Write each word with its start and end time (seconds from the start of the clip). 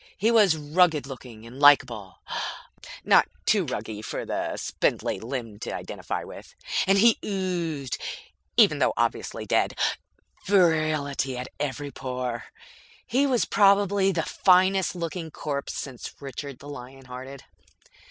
He 0.17 0.31
was 0.31 0.57
rugged 0.57 1.05
looking 1.05 1.45
and 1.45 1.59
likable 1.59 2.21
(not 3.05 3.27
too 3.45 3.65
rugged 3.65 4.03
for 4.03 4.25
the 4.25 4.57
spindly 4.57 5.19
limbed 5.19 5.61
to 5.61 5.75
identify 5.75 6.23
with) 6.23 6.55
and 6.87 6.97
he 6.97 7.19
oozed, 7.23 7.99
even 8.57 8.79
though 8.79 8.93
obviously 8.97 9.45
dead, 9.45 9.77
virility 10.43 11.37
at 11.37 11.49
every 11.59 11.91
pore. 11.91 12.45
He 13.05 13.27
was 13.27 13.45
probably 13.45 14.11
the 14.11 14.23
finest 14.23 14.95
looking 14.95 15.29
corpse 15.29 15.75
since 15.75 16.15
Richard 16.19 16.57
the 16.57 16.67
Lion 16.67 17.05
Hearted. 17.05 17.43